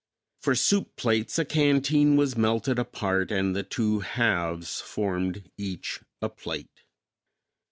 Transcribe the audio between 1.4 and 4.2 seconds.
canteen was melted apart and the two